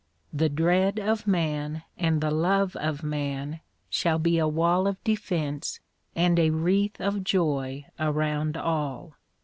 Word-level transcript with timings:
The 0.33 0.49
dread 0.49 0.97
of 0.99 1.27
man 1.27 1.83
and 1.95 2.21
the 2.21 2.31
love 2.31 2.75
of 2.77 3.03
man 3.03 3.59
shall 3.87 4.17
be 4.17 4.39
a 4.39 4.47
wall 4.47 4.87
of 4.87 4.97
defence 5.03 5.79
and 6.15 6.39
a 6.39 6.49
wreath 6.49 6.99
of 6.99 7.23
joy 7.23 7.85
around 7.99 8.57
all. 8.57 9.13